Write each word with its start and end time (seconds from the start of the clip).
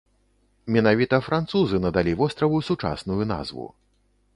Менавіта 0.75 1.21
французы 1.27 1.83
надалі 1.85 2.17
востраву 2.23 2.67
сучасную 2.71 3.23
назву. 3.37 3.73